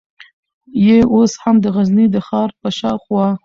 [0.85, 3.27] یې اوس هم د غزني د ښار په شاوخوا